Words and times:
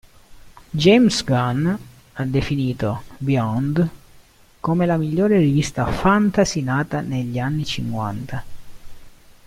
James 0.73 1.23
Gunn 1.23 1.67
ha 2.13 2.23
definito 2.25 3.03
"Beyond" 3.19 3.87
come 4.59 4.87
la 4.87 4.97
miglior 4.97 5.29
rivista 5.29 5.85
fantasy 5.85 6.63
nata 6.63 7.01
negli 7.01 7.37
anni 7.37 7.63
cinquanta. 7.63 8.43